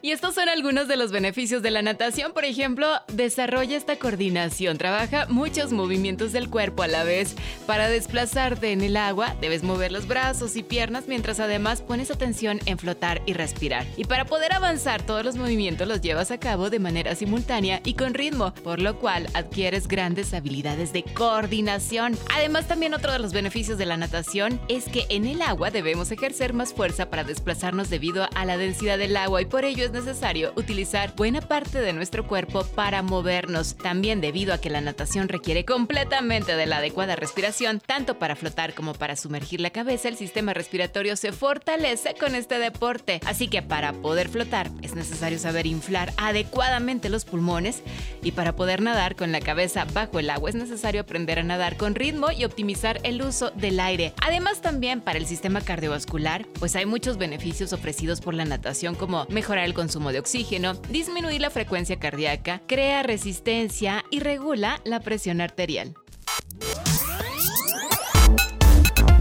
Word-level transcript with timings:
Y 0.00 0.12
estos 0.12 0.36
son 0.36 0.48
algunos 0.48 0.86
de 0.86 0.96
los 0.96 1.10
beneficios 1.10 1.60
de 1.60 1.72
la 1.72 1.82
natación. 1.82 2.32
Por 2.32 2.44
ejemplo, 2.44 2.86
desarrolla 3.12 3.76
esta 3.76 3.96
coordinación, 3.96 4.78
trabaja 4.78 5.26
muchos 5.28 5.72
movimientos 5.72 6.30
del 6.30 6.48
cuerpo 6.48 6.84
a 6.84 6.86
la 6.86 7.02
vez. 7.02 7.34
Para 7.66 7.88
desplazarte 7.88 8.70
en 8.70 8.82
el 8.82 8.96
agua, 8.96 9.34
debes 9.40 9.64
mover 9.64 9.90
los 9.90 10.06
brazos 10.06 10.54
y 10.54 10.62
piernas 10.62 11.08
mientras 11.08 11.40
además 11.40 11.82
pones 11.82 12.12
atención 12.12 12.60
en 12.66 12.78
flotar 12.78 13.22
y 13.26 13.32
respirar. 13.32 13.86
Y 13.96 14.04
para 14.04 14.24
poder 14.24 14.52
avanzar, 14.52 15.02
todos 15.02 15.24
los 15.24 15.34
movimientos 15.34 15.88
los 15.88 16.00
llevas 16.00 16.30
a 16.30 16.38
cabo 16.38 16.70
de 16.70 16.78
manera 16.78 17.16
simultánea 17.16 17.80
y 17.84 17.94
con 17.94 18.14
ritmo, 18.14 18.54
por 18.62 18.78
lo 18.78 19.00
cual 19.00 19.26
adquieres 19.34 19.88
grandes 19.88 20.32
habilidades 20.32 20.92
de 20.92 21.02
coordinación. 21.02 22.16
Además, 22.36 22.68
también 22.68 22.94
otro 22.94 23.10
de 23.10 23.18
los 23.18 23.32
beneficios 23.32 23.78
de 23.78 23.86
la 23.86 23.96
natación 23.96 24.60
es 24.68 24.84
que 24.84 25.06
en 25.08 25.26
el 25.26 25.42
agua 25.42 25.72
debemos 25.72 26.12
ejercer 26.12 26.52
más 26.52 26.72
fuerza 26.72 27.10
para 27.10 27.24
desplazarnos 27.24 27.90
debido 27.90 28.28
a 28.32 28.44
la 28.44 28.56
densidad 28.56 28.96
del 28.96 29.16
agua 29.16 29.42
y 29.42 29.46
por 29.46 29.64
ello 29.64 29.87
es 29.88 30.04
necesario 30.04 30.52
utilizar 30.56 31.14
buena 31.16 31.40
parte 31.40 31.80
de 31.80 31.94
nuestro 31.94 32.26
cuerpo 32.26 32.64
para 32.74 33.02
movernos. 33.02 33.74
También 33.76 34.20
debido 34.20 34.52
a 34.52 34.58
que 34.58 34.68
la 34.68 34.82
natación 34.82 35.28
requiere 35.28 35.64
completamente 35.64 36.56
de 36.56 36.66
la 36.66 36.76
adecuada 36.76 37.16
respiración, 37.16 37.80
tanto 37.84 38.18
para 38.18 38.36
flotar 38.36 38.74
como 38.74 38.92
para 38.92 39.16
sumergir 39.16 39.62
la 39.62 39.70
cabeza, 39.70 40.08
el 40.08 40.16
sistema 40.16 40.52
respiratorio 40.52 41.16
se 41.16 41.32
fortalece 41.32 42.14
con 42.20 42.34
este 42.34 42.58
deporte. 42.58 43.20
Así 43.24 43.48
que 43.48 43.62
para 43.62 43.94
poder 43.94 44.28
flotar 44.28 44.70
es 44.82 44.94
necesario 44.94 45.38
saber 45.38 45.66
inflar 45.66 46.12
adecuadamente 46.18 47.08
los 47.08 47.24
pulmones 47.24 47.82
y 48.22 48.32
para 48.32 48.54
poder 48.54 48.82
nadar 48.82 49.16
con 49.16 49.32
la 49.32 49.40
cabeza 49.40 49.86
bajo 49.94 50.18
el 50.18 50.28
agua 50.28 50.50
es 50.50 50.56
necesario 50.56 51.00
aprender 51.00 51.38
a 51.38 51.44
nadar 51.44 51.78
con 51.78 51.94
ritmo 51.94 52.30
y 52.30 52.44
optimizar 52.44 53.00
el 53.04 53.22
uso 53.22 53.52
del 53.52 53.80
aire. 53.80 54.12
Además 54.20 54.60
también 54.60 55.00
para 55.00 55.18
el 55.18 55.26
sistema 55.26 55.62
cardiovascular, 55.62 56.46
pues 56.58 56.76
hay 56.76 56.84
muchos 56.84 57.16
beneficios 57.16 57.72
ofrecidos 57.72 58.20
por 58.20 58.34
la 58.34 58.44
natación 58.44 58.94
como 58.94 59.26
mejorar 59.30 59.64
el 59.64 59.77
consumo 59.78 60.10
de 60.10 60.18
oxígeno, 60.18 60.74
disminuir 60.90 61.40
la 61.40 61.50
frecuencia 61.50 62.00
cardíaca, 62.00 62.62
crea 62.66 63.04
resistencia 63.04 64.04
y 64.10 64.18
regula 64.18 64.80
la 64.82 64.98
presión 64.98 65.40
arterial. 65.40 65.94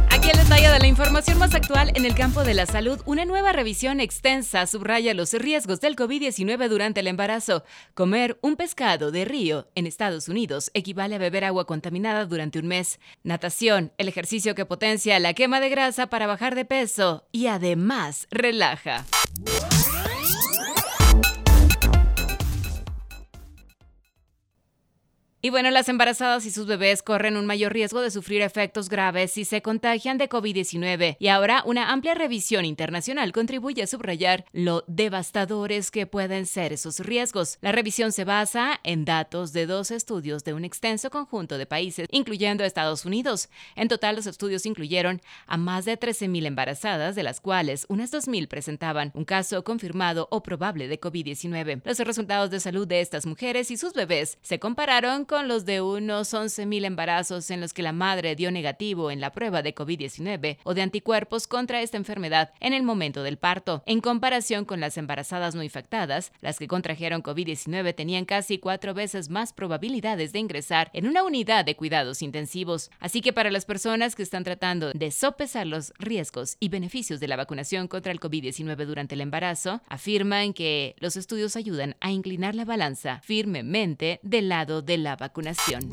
Aquí 0.09 0.31
el 0.31 0.38
detalle 0.38 0.69
de 0.69 0.80
la 0.80 0.88
información 0.88 1.38
más 1.38 1.53
actual 1.53 1.91
en 1.94 2.05
el 2.05 2.16
campo 2.16 2.44
de 2.44 2.55
la 2.55 2.66
salud. 2.66 2.99
Una 3.05 3.23
nueva 3.23 3.52
revisión 3.52 3.99
extensa 3.99 4.66
subraya 4.66 5.14
los 5.14 5.31
riesgos 5.33 5.80
del 5.80 5.95
COVID-19 5.95 6.67
durante 6.69 7.02
el 7.02 7.08
embarazo. 7.08 7.64
Comer 7.94 8.39
un 8.42 8.55
pescado 8.55 9.11
de 9.11 9.25
río 9.25 9.67
en 9.75 9.86
Estados 9.86 10.27
Unidos 10.27 10.71
equivale 10.73 11.14
a 11.14 11.19
beber 11.19 11.45
agua 11.45 11.67
contaminada 11.67 12.25
durante 12.25 12.58
un 12.58 12.66
mes. 12.66 12.99
Natación, 13.21 13.94
el 13.99 14.08
ejercicio 14.08 14.55
que 14.55 14.66
potencia 14.66 15.19
la 15.19 15.36
quema 15.36 15.59
de 15.59 15.69
grasa 15.69 16.08
para 16.08 16.25
bajar 16.25 16.55
de 16.55 16.66
peso 16.66 17.27
y 17.31 17.45
además 17.45 18.25
relaja. 18.31 19.05
Y 25.39 25.52
bueno, 25.52 25.69
las 25.69 25.88
embarazadas 25.88 26.47
y 26.47 26.52
sus 26.52 26.66
bebés 26.66 27.03
corren 27.03 27.38
un 27.38 27.45
mayor 27.45 27.71
riesgo 27.71 28.02
de 28.02 28.09
sufrir 28.09 28.41
efectos 28.41 28.89
graves 28.89 29.33
si 29.33 29.45
se 29.45 29.61
contagian 29.61 30.17
de 30.17 30.30
COVID-19. 30.30 31.16
Y 31.19 31.27
ahora 31.27 31.61
una 31.63 31.91
amplia 31.91 32.16
revisión 32.16 32.66
internacional 32.66 33.31
contribuye 33.33 33.83
a 33.83 33.88
subrayar 33.88 34.45
lo 34.52 34.83
devastadores 34.87 35.92
que 35.92 36.08
pueden 36.08 36.47
ser 36.47 36.73
esos 36.73 36.99
riesgos. 37.02 37.59
La 37.61 37.71
revisión 37.71 38.14
se 38.14 38.23
basa 38.23 38.80
en 38.83 39.05
datos 39.05 39.53
de 39.53 39.67
dos 39.67 39.92
estudios 39.92 40.43
de 40.43 40.55
un 40.55 40.65
extenso 40.65 41.11
conjunto 41.11 41.59
de 41.59 41.67
países, 41.67 42.08
incluyendo 42.09 42.64
Estados 42.64 43.05
Unidos. 43.05 43.49
En 43.76 43.89
total, 43.89 44.15
los 44.15 44.26
estudios 44.26 44.65
incluyeron 44.65 45.21
a 45.45 45.55
más 45.55 45.86
de 45.86 45.99
13.000 45.99 46.47
embarazadas, 46.47 47.15
de 47.15 47.21
las 47.21 47.42
cuales 47.42 47.86
unas 47.89 48.11
2.000 48.11 48.47
presentaban 48.47 49.11
un 49.14 49.23
caso 49.23 49.64
confirmado 49.64 50.27
o 50.31 50.42
probable 50.42 50.87
de 50.87 50.99
COVID-19. 50.99 51.83
Los 51.86 51.99
resultados 51.99 52.49
de 52.49 52.59
salud 52.59 52.87
de 52.87 53.02
estas 53.02 53.27
mujeres 53.27 53.70
y 53.70 53.77
sus 53.77 53.93
bebés 53.93 54.39
se 54.42 54.58
compararon 54.58 55.27
con 55.27 55.48
los 55.48 55.65
de 55.65 55.82
unos 55.82 56.33
11.000 56.33 56.86
embarazos 56.86 57.52
en 57.52 57.61
los 57.61 57.73
que 57.73 57.83
la 57.83 57.92
madre 57.92 58.36
dio 58.36 58.49
negativo 58.49 59.11
en 59.11 59.20
la 59.20 59.33
prueba 59.33 59.61
de 59.61 59.76
COVID-19 59.76 60.58
o 60.64 60.73
de 60.73 60.82
anticuerpos 60.82 61.48
contra 61.48 61.82
esta 61.82 61.98
enfermedad 61.98 62.54
en 62.61 62.73
el 62.73 62.83
momento 62.83 63.23
del 63.23 63.38
parto. 63.38 63.83
En 63.86 63.99
comparación 63.99 64.64
con 64.64 64.80
las 64.80 64.98
embarazadas 64.98 65.54
no 65.54 65.64
infectadas, 65.64 66.32
las 66.42 66.58
que 66.58 66.67
contrajeron 66.67 67.21
COVID-19 67.21 67.93
tenían 67.93 68.26
casi 68.26 68.58
cuatro 68.58 68.93
veces 68.93 69.30
más 69.30 69.52
probabilidades 69.52 70.32
de 70.32 70.39
ingresar 70.39 70.89
en 70.93 71.08
una 71.08 71.23
unidad 71.23 71.65
de 71.65 71.76
cuidados 71.76 72.21
intensivos. 72.21 72.89
Así 72.99 73.21
que 73.21 73.33
para 73.33 73.52
las 73.52 73.65
personas 73.65 74.15
que 74.15 74.23
están 74.23 74.45
tratando 74.45 74.92
de 74.94 75.11
sopesar 75.11 75.67
los 75.67 75.94
riesgos 75.99 76.55
y 76.61 76.70
beneficios 76.70 77.20
de 77.20 77.27
la 77.27 77.36
vacunación 77.36 77.89
contra 77.89 78.14
el 78.14 78.21
COVID-19 78.21 78.86
durante 78.86 79.15
el 79.15 79.21
embarazo, 79.21 79.82
afirman 79.89 80.54
que 80.54 80.95
los 80.99 81.17
estudios 81.17 81.58
ayudan 81.58 81.98
a 81.99 82.11
inclinar 82.11 82.55
la 82.55 82.64
balanza 82.64 83.20
firmemente 83.23 84.21
del 84.23 84.48
lado 84.48 84.82
de 84.82 84.98
la 84.98 85.17
vacunación. 85.17 85.89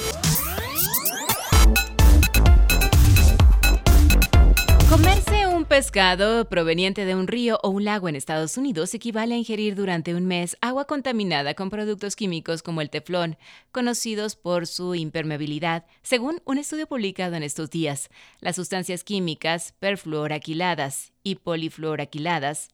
Comerse 4.89 5.49
un 5.49 5.65
pescado 5.65 6.49
proveniente 6.49 7.05
de 7.05 7.17
un 7.17 7.27
río 7.27 7.59
o 7.63 7.71
un 7.71 7.85
lago 7.85 8.09
en 8.09 8.15
Estados 8.15 8.57
Unidos 8.57 8.95
equivale 8.95 9.35
a 9.35 9.39
ingerir 9.39 9.75
durante 9.75 10.15
un 10.15 10.25
mes 10.25 10.57
agua 10.61 10.85
contaminada 10.87 11.55
con 11.55 11.69
productos 11.69 12.15
químicos 12.15 12.63
como 12.63 12.81
el 12.81 12.91
teflón, 12.91 13.37
conocidos 13.73 14.37
por 14.37 14.69
su 14.69 14.95
impermeabilidad, 14.95 15.85
según 16.03 16.41
un 16.45 16.59
estudio 16.59 16.87
publicado 16.87 17.35
en 17.35 17.43
estos 17.43 17.71
días. 17.71 18.09
Las 18.41 18.55
sustancias 18.55 19.03
químicas 19.03 19.75
perfluoraquiladas 19.81 21.13
y 21.25 21.37
polifluoraquiladas 21.37 22.69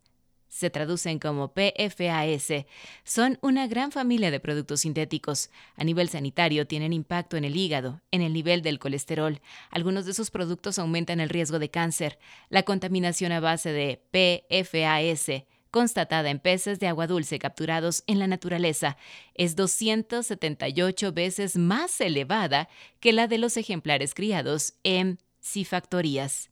se 0.50 0.68
traducen 0.68 1.18
como 1.18 1.54
PFAS, 1.54 2.66
son 3.04 3.38
una 3.40 3.66
gran 3.66 3.92
familia 3.92 4.30
de 4.30 4.40
productos 4.40 4.80
sintéticos. 4.80 5.48
A 5.76 5.84
nivel 5.84 6.10
sanitario 6.10 6.66
tienen 6.66 6.92
impacto 6.92 7.38
en 7.38 7.44
el 7.44 7.56
hígado, 7.56 8.02
en 8.10 8.20
el 8.20 8.34
nivel 8.34 8.60
del 8.60 8.78
colesterol. 8.78 9.40
Algunos 9.70 10.04
de 10.04 10.10
esos 10.10 10.30
productos 10.30 10.78
aumentan 10.78 11.20
el 11.20 11.30
riesgo 11.30 11.58
de 11.58 11.70
cáncer. 11.70 12.18
La 12.50 12.64
contaminación 12.64 13.32
a 13.32 13.40
base 13.40 13.72
de 13.72 14.02
PFAS 14.10 15.46
constatada 15.70 16.30
en 16.30 16.40
peces 16.40 16.80
de 16.80 16.88
agua 16.88 17.06
dulce 17.06 17.38
capturados 17.38 18.02
en 18.08 18.18
la 18.18 18.26
naturaleza 18.26 18.96
es 19.34 19.54
278 19.54 21.12
veces 21.12 21.56
más 21.56 22.00
elevada 22.00 22.68
que 22.98 23.12
la 23.12 23.28
de 23.28 23.38
los 23.38 23.56
ejemplares 23.56 24.14
criados 24.14 24.74
en 24.82 25.20
cifactorías. 25.40 26.50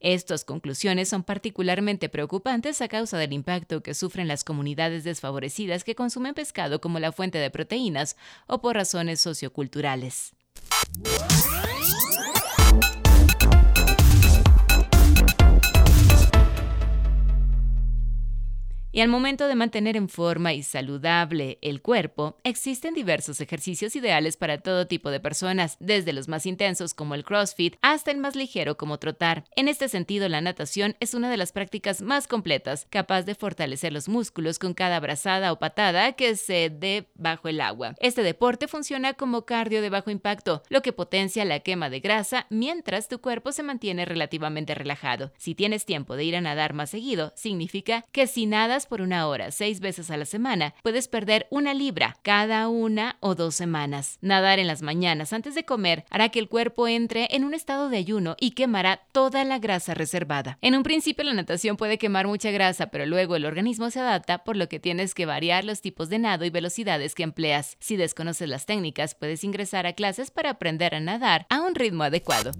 Estas 0.00 0.44
conclusiones 0.44 1.10
son 1.10 1.22
particularmente 1.22 2.08
preocupantes 2.08 2.80
a 2.80 2.88
causa 2.88 3.18
del 3.18 3.34
impacto 3.34 3.82
que 3.82 3.92
sufren 3.92 4.28
las 4.28 4.44
comunidades 4.44 5.04
desfavorecidas 5.04 5.84
que 5.84 5.94
consumen 5.94 6.32
pescado 6.32 6.80
como 6.80 6.98
la 6.98 7.12
fuente 7.12 7.36
de 7.36 7.50
proteínas 7.50 8.16
o 8.46 8.62
por 8.62 8.76
razones 8.76 9.20
socioculturales. 9.20 10.32
Y 18.92 19.02
al 19.02 19.08
momento 19.08 19.46
de 19.46 19.54
mantener 19.54 19.96
en 19.96 20.08
forma 20.08 20.52
y 20.52 20.64
saludable 20.64 21.58
el 21.62 21.80
cuerpo, 21.80 22.40
existen 22.42 22.92
diversos 22.92 23.40
ejercicios 23.40 23.94
ideales 23.94 24.36
para 24.36 24.58
todo 24.58 24.88
tipo 24.88 25.12
de 25.12 25.20
personas, 25.20 25.76
desde 25.78 26.12
los 26.12 26.26
más 26.26 26.44
intensos 26.44 26.92
como 26.92 27.14
el 27.14 27.24
CrossFit 27.24 27.76
hasta 27.82 28.10
el 28.10 28.18
más 28.18 28.34
ligero 28.34 28.76
como 28.76 28.98
trotar. 28.98 29.44
En 29.54 29.68
este 29.68 29.88
sentido, 29.88 30.28
la 30.28 30.40
natación 30.40 30.96
es 30.98 31.14
una 31.14 31.30
de 31.30 31.36
las 31.36 31.52
prácticas 31.52 32.02
más 32.02 32.26
completas, 32.26 32.88
capaz 32.90 33.22
de 33.22 33.36
fortalecer 33.36 33.92
los 33.92 34.08
músculos 34.08 34.58
con 34.58 34.74
cada 34.74 34.98
brazada 34.98 35.52
o 35.52 35.60
patada 35.60 36.14
que 36.14 36.34
se 36.34 36.68
dé 36.68 37.06
bajo 37.14 37.46
el 37.46 37.60
agua. 37.60 37.94
Este 38.00 38.24
deporte 38.24 38.66
funciona 38.66 39.14
como 39.14 39.46
cardio 39.46 39.82
de 39.82 39.90
bajo 39.90 40.10
impacto, 40.10 40.64
lo 40.68 40.82
que 40.82 40.92
potencia 40.92 41.44
la 41.44 41.60
quema 41.60 41.90
de 41.90 42.00
grasa 42.00 42.48
mientras 42.50 43.06
tu 43.06 43.20
cuerpo 43.20 43.52
se 43.52 43.62
mantiene 43.62 44.04
relativamente 44.04 44.74
relajado. 44.74 45.32
Si 45.38 45.54
tienes 45.54 45.84
tiempo 45.84 46.16
de 46.16 46.24
ir 46.24 46.34
a 46.34 46.40
nadar 46.40 46.74
más 46.74 46.90
seguido, 46.90 47.32
significa 47.36 48.04
que 48.10 48.26
si 48.26 48.46
nada 48.46 48.79
por 48.86 49.00
una 49.00 49.26
hora 49.28 49.50
seis 49.50 49.80
veces 49.80 50.10
a 50.10 50.16
la 50.16 50.24
semana, 50.24 50.74
puedes 50.82 51.08
perder 51.08 51.46
una 51.50 51.74
libra 51.74 52.16
cada 52.22 52.68
una 52.68 53.16
o 53.20 53.34
dos 53.34 53.54
semanas. 53.54 54.18
Nadar 54.20 54.58
en 54.58 54.66
las 54.66 54.82
mañanas 54.82 55.32
antes 55.32 55.54
de 55.54 55.64
comer 55.64 56.04
hará 56.10 56.28
que 56.28 56.38
el 56.38 56.48
cuerpo 56.48 56.88
entre 56.88 57.28
en 57.30 57.44
un 57.44 57.54
estado 57.54 57.88
de 57.88 57.98
ayuno 57.98 58.36
y 58.40 58.52
quemará 58.52 59.02
toda 59.12 59.44
la 59.44 59.58
grasa 59.58 59.94
reservada. 59.94 60.58
En 60.60 60.74
un 60.74 60.82
principio 60.82 61.24
la 61.24 61.34
natación 61.34 61.76
puede 61.76 61.98
quemar 61.98 62.26
mucha 62.26 62.50
grasa, 62.50 62.88
pero 62.88 63.06
luego 63.06 63.36
el 63.36 63.44
organismo 63.44 63.90
se 63.90 64.00
adapta, 64.00 64.44
por 64.44 64.56
lo 64.56 64.68
que 64.68 64.80
tienes 64.80 65.14
que 65.14 65.26
variar 65.26 65.64
los 65.64 65.80
tipos 65.80 66.08
de 66.08 66.18
nado 66.18 66.44
y 66.44 66.50
velocidades 66.50 67.14
que 67.14 67.22
empleas. 67.22 67.76
Si 67.80 67.96
desconoces 67.96 68.48
las 68.48 68.66
técnicas, 68.66 69.14
puedes 69.14 69.44
ingresar 69.44 69.86
a 69.86 69.92
clases 69.92 70.30
para 70.30 70.50
aprender 70.50 70.94
a 70.94 71.00
nadar 71.00 71.46
a 71.50 71.60
un 71.60 71.74
ritmo 71.74 72.04
adecuado. 72.04 72.52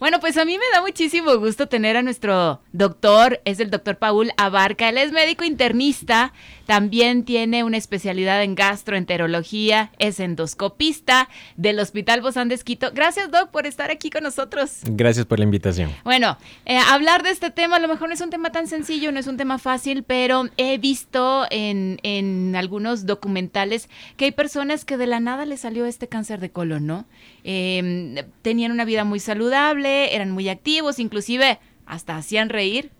Bueno, 0.00 0.18
pues 0.18 0.38
a 0.38 0.46
mí 0.46 0.56
me 0.56 0.64
da 0.72 0.80
muchísimo 0.80 1.36
gusto 1.36 1.66
tener 1.66 1.98
a 1.98 2.02
nuestro 2.02 2.62
doctor, 2.72 3.42
es 3.44 3.60
el 3.60 3.68
doctor 3.68 3.98
Paul 3.98 4.32
Abarca, 4.38 4.88
él 4.88 4.96
es 4.96 5.12
médico 5.12 5.44
internista, 5.44 6.32
también 6.64 7.26
tiene 7.26 7.64
una 7.64 7.76
especialidad 7.76 8.42
en 8.42 8.54
gastroenterología, 8.54 9.92
es 9.98 10.18
endoscopista 10.18 11.28
del 11.56 11.78
Hospital 11.80 12.22
Bozán 12.22 12.48
de 12.48 12.54
Esquito. 12.54 12.92
Gracias, 12.94 13.30
Doc, 13.30 13.50
por 13.50 13.66
estar 13.66 13.90
aquí 13.90 14.08
con 14.08 14.22
nosotros. 14.22 14.78
Gracias 14.84 15.26
por 15.26 15.38
la 15.38 15.44
invitación. 15.44 15.90
Bueno, 16.02 16.38
eh, 16.64 16.78
hablar 16.78 17.22
de 17.22 17.30
este 17.30 17.50
tema 17.50 17.76
a 17.76 17.80
lo 17.80 17.88
mejor 17.88 18.08
no 18.08 18.14
es 18.14 18.22
un 18.22 18.30
tema 18.30 18.52
tan 18.52 18.68
sencillo, 18.68 19.12
no 19.12 19.20
es 19.20 19.26
un 19.26 19.36
tema 19.36 19.58
fácil, 19.58 20.02
pero 20.02 20.48
he 20.56 20.78
visto 20.78 21.46
en, 21.50 21.98
en 22.04 22.56
algunos 22.56 23.04
documentales 23.04 23.90
que 24.16 24.24
hay 24.24 24.32
personas 24.32 24.86
que 24.86 24.96
de 24.96 25.06
la 25.06 25.20
nada 25.20 25.44
les 25.44 25.60
salió 25.60 25.84
este 25.84 26.08
cáncer 26.08 26.40
de 26.40 26.50
colon, 26.50 26.86
¿no? 26.86 27.04
Eh, 27.44 28.24
tenían 28.42 28.72
una 28.72 28.84
vida 28.84 29.04
muy 29.04 29.20
saludable, 29.20 29.89
eran 29.90 30.30
muy 30.30 30.48
activos, 30.48 30.98
inclusive 30.98 31.58
hasta 31.86 32.16
hacían 32.16 32.48
reír. 32.48 32.90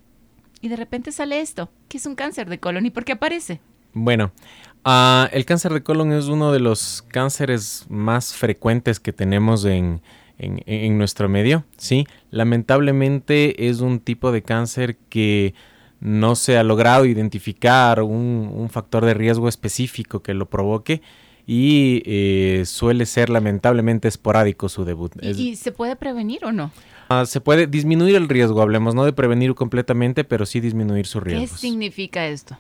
Y 0.61 0.69
de 0.69 0.77
repente 0.77 1.13
sale 1.13 1.41
esto, 1.41 1.71
que 1.89 1.97
es 1.97 2.07
un 2.07 2.15
cáncer 2.15 2.49
de 2.49 2.59
colon 2.59 2.87
y 2.87 2.91
por 2.91 3.05
qué 3.05 3.13
aparece. 3.13 3.61
Bueno, 3.93 4.33
uh, 4.85 5.27
el 5.33 5.45
cáncer 5.45 5.73
de 5.73 5.83
colon 5.83 6.13
es 6.13 6.27
uno 6.27 6.53
de 6.53 6.61
los 6.61 7.03
cánceres 7.09 7.87
más 7.89 8.35
frecuentes 8.35 9.01
que 9.01 9.13
tenemos 9.13 9.65
en, 9.65 10.03
en, 10.39 10.63
en, 10.67 10.99
nuestro 10.99 11.29
medio, 11.29 11.65
¿sí? 11.77 12.07
Lamentablemente 12.31 13.69
es 13.69 13.81
un 13.81 14.01
tipo 14.01 14.33
de 14.33 14.43
cáncer 14.43 14.97
que 15.09 15.55
no 16.01 16.35
se 16.35 16.57
ha 16.57 16.63
logrado 16.63 17.05
identificar 17.05 18.03
un, 18.03 18.51
un 18.55 18.69
factor 18.71 19.05
de 19.05 19.15
riesgo 19.15 19.49
específico 19.49 20.23
que 20.23 20.35
lo 20.35 20.49
provoque 20.49 21.03
y 21.53 22.05
eh, 22.07 22.63
suele 22.65 23.07
ser 23.07 23.29
lamentablemente 23.29 24.07
esporádico 24.07 24.69
su 24.69 24.85
debut. 24.85 25.13
¿Y, 25.21 25.31
es, 25.31 25.39
¿y 25.41 25.57
se 25.57 25.73
puede 25.73 25.97
prevenir 25.97 26.45
o 26.45 26.53
no? 26.53 26.71
Uh, 27.11 27.27
se 27.27 27.41
puede 27.41 27.67
disminuir 27.67 28.15
el 28.15 28.29
riesgo, 28.29 28.63
hablemos, 28.63 28.95
no 28.95 29.05
de 29.05 29.13
prevenir 29.13 29.57
completamente, 29.57 30.23
pero 30.23 30.47
sí 30.47 30.61
disminuir 30.61 31.09
su 31.09 31.19
riesgo. 31.19 31.41
¿Qué 31.41 31.61
significa 31.61 32.25
esto? 32.29 32.57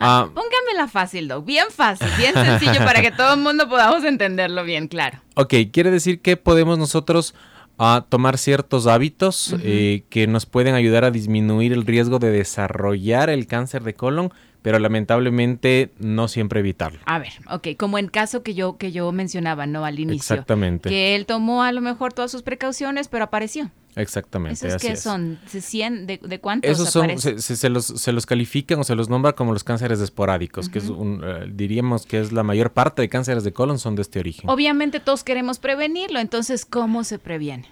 Ah, 0.00 0.26
uh, 0.26 0.34
póngamela 0.34 0.88
fácil, 0.88 1.28
Doc. 1.28 1.46
Bien 1.46 1.66
fácil, 1.70 2.08
bien 2.18 2.34
sencillo 2.34 2.84
para 2.84 3.00
que 3.00 3.12
todo 3.12 3.34
el 3.34 3.40
mundo 3.40 3.68
podamos 3.68 4.02
entenderlo 4.02 4.64
bien, 4.64 4.88
claro. 4.88 5.20
Ok, 5.36 5.54
quiere 5.72 5.92
decir 5.92 6.20
que 6.20 6.36
podemos 6.36 6.78
nosotros 6.78 7.36
uh, 7.78 8.00
tomar 8.08 8.38
ciertos 8.38 8.88
hábitos 8.88 9.52
uh 9.52 9.56
-huh. 9.56 9.60
eh, 9.62 10.04
que 10.10 10.26
nos 10.26 10.46
pueden 10.46 10.74
ayudar 10.74 11.04
a 11.04 11.12
disminuir 11.12 11.72
el 11.72 11.86
riesgo 11.86 12.18
de 12.18 12.32
desarrollar 12.32 13.30
el 13.30 13.46
cáncer 13.46 13.84
de 13.84 13.94
colon 13.94 14.32
pero 14.62 14.78
lamentablemente 14.78 15.90
no 15.98 16.28
siempre 16.28 16.60
evitarlo. 16.60 17.00
A 17.04 17.18
ver, 17.18 17.32
ok, 17.50 17.68
como 17.76 17.98
en 17.98 18.08
caso 18.08 18.42
que 18.42 18.54
yo 18.54 18.78
que 18.78 18.92
yo 18.92 19.10
mencionaba, 19.12 19.66
¿no? 19.66 19.84
Al 19.84 19.98
inicio. 19.98 20.34
Exactamente. 20.34 20.88
Que 20.88 21.14
él 21.14 21.26
tomó 21.26 21.62
a 21.62 21.72
lo 21.72 21.80
mejor 21.80 22.12
todas 22.12 22.30
sus 22.30 22.42
precauciones, 22.42 23.08
pero 23.08 23.24
apareció. 23.24 23.70
Exactamente. 23.94 24.66
¿Esos 24.66 24.80
qué 24.80 24.92
es. 24.92 25.02
son? 25.02 25.38
¿100? 25.52 26.06
¿De, 26.06 26.18
de 26.22 26.40
cuántos 26.40 26.70
Esos 26.70 26.90
son, 26.90 27.18
se, 27.18 27.40
se, 27.40 27.56
se, 27.56 27.68
los, 27.68 27.84
se 27.84 28.12
los 28.12 28.24
califican 28.24 28.78
o 28.78 28.84
se 28.84 28.94
los 28.94 29.10
nombra 29.10 29.34
como 29.34 29.52
los 29.52 29.64
cánceres 29.64 30.00
esporádicos, 30.00 30.66
uh 30.66 30.68
-huh. 30.68 30.72
que 30.72 30.78
es 30.78 30.88
un, 30.88 31.22
uh, 31.22 31.46
diríamos 31.52 32.06
que 32.06 32.20
es 32.20 32.32
la 32.32 32.42
mayor 32.42 32.72
parte 32.72 33.02
de 33.02 33.10
cánceres 33.10 33.44
de 33.44 33.52
colon 33.52 33.78
son 33.78 33.94
de 33.94 34.02
este 34.02 34.18
origen. 34.18 34.48
Obviamente 34.48 34.98
todos 35.00 35.24
queremos 35.24 35.58
prevenirlo, 35.58 36.20
entonces, 36.20 36.64
¿cómo 36.64 37.04
se 37.04 37.18
previene? 37.18 37.68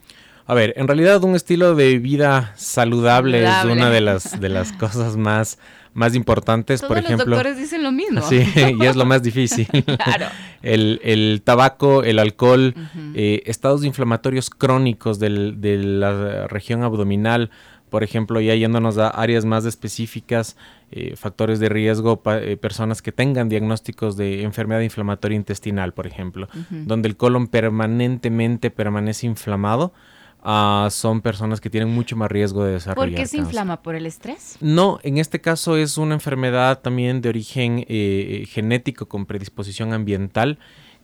A 0.47 0.55
ver, 0.55 0.75
en 0.77 0.89
realidad 0.89 1.23
un 1.23 1.37
estilo 1.37 1.75
de 1.75 1.99
vida 1.99 2.53
saludable, 2.57 3.45
saludable. 3.45 3.73
es 3.73 3.79
una 3.79 3.91
de 3.91 4.01
las, 4.01 4.41
de 4.41 4.49
las 4.49 4.73
cosas 4.73 5.17
más 5.17 5.59
más 5.95 6.15
importantes, 6.15 6.81
Todos 6.81 6.89
por 6.89 6.99
ejemplo. 6.99 7.27
Los 7.27 7.37
doctores 7.39 7.59
dicen 7.59 7.83
lo 7.83 7.93
mismo. 7.93 8.23
Sí, 8.23 8.37
y 8.81 8.85
es 8.85 8.97
lo 8.97 9.05
más 9.05 9.23
difícil. 9.23 9.67
claro. 10.05 10.27
El, 10.63 11.01
el, 11.03 11.43
tabaco, 11.45 12.05
el 12.05 12.19
alcohol, 12.19 12.75
uh 12.77 12.81
-huh. 12.81 13.13
eh, 13.15 13.43
estados 13.47 13.85
inflamatorios 13.85 14.51
crónicos 14.51 15.19
del, 15.19 15.61
de 15.61 15.79
la 15.79 16.47
región 16.49 16.83
abdominal, 16.83 17.51
por 17.91 18.05
ejemplo, 18.05 18.41
ya 18.41 18.55
yéndonos 18.55 18.97
a 18.99 19.09
áreas 19.09 19.45
más 19.45 19.65
específicas, 19.67 20.57
eh, 20.93 21.17
factores 21.17 21.59
de 21.59 21.69
riesgo, 21.69 22.23
pa, 22.23 22.39
eh, 22.39 22.57
personas 22.57 23.03
que 23.03 23.13
tengan 23.13 23.49
diagnósticos 23.49 24.17
de 24.17 24.43
enfermedad 24.43 24.81
inflamatoria 24.81 25.37
intestinal, 25.37 25.93
por 25.93 26.07
ejemplo, 26.07 26.49
uh 26.55 26.59
-huh. 26.59 26.85
donde 26.85 27.09
el 27.09 27.17
colon 27.17 27.49
permanentemente 27.49 28.71
permanece 28.71 29.27
inflamado. 29.27 29.93
Uh, 30.43 30.89
son 30.91 31.21
personas 31.21 31.61
que 31.61 31.69
tienen 31.69 31.91
mucho 31.91 32.17
más 32.17 32.31
riesgo 32.31 32.65
de 32.65 32.73
desarrollar 32.73 33.11
¿Por 33.11 33.15
qué 33.15 33.27
se 33.27 33.37
cáncer. 33.37 33.41
inflama? 33.41 33.83
¿Por 33.83 33.95
el 33.95 34.07
estrés? 34.07 34.57
No, 34.61 34.99
en 35.03 35.19
este 35.19 35.41
caso 35.41 35.77
es 35.77 35.99
una 35.99 36.15
enfermedad 36.15 36.81
también 36.81 37.21
de 37.21 37.29
origen 37.29 37.85
eh, 37.89 38.47
genético 38.49 39.07
con 39.07 39.27
predisposición 39.27 39.93
ambiental 39.93 40.59